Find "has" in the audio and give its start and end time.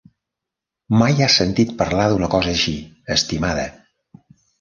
1.25-1.35